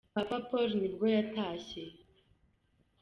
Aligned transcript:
Papa 0.15 0.37
Paul 0.49 0.69
wa 0.73 0.77
nibwo 0.81 1.05
yatashye. 1.15 1.83